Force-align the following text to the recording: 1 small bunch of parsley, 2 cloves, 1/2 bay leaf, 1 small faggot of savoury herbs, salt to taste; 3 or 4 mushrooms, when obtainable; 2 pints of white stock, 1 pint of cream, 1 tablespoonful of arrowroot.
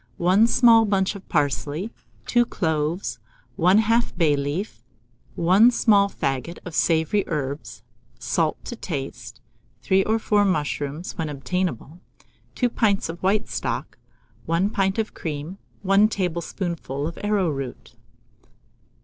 1 0.17 0.47
small 0.47 0.83
bunch 0.83 1.13
of 1.13 1.29
parsley, 1.29 1.91
2 2.25 2.43
cloves, 2.43 3.19
1/2 3.59 4.17
bay 4.17 4.35
leaf, 4.35 4.83
1 5.35 5.69
small 5.69 6.09
faggot 6.09 6.57
of 6.65 6.73
savoury 6.73 7.23
herbs, 7.27 7.83
salt 8.17 8.57
to 8.65 8.75
taste; 8.75 9.41
3 9.83 10.03
or 10.05 10.17
4 10.17 10.43
mushrooms, 10.43 11.19
when 11.19 11.29
obtainable; 11.29 11.99
2 12.55 12.67
pints 12.67 13.09
of 13.09 13.21
white 13.21 13.47
stock, 13.47 13.99
1 14.47 14.71
pint 14.71 14.97
of 14.97 15.13
cream, 15.13 15.59
1 15.83 16.07
tablespoonful 16.09 17.05
of 17.05 17.19
arrowroot. 17.23 17.93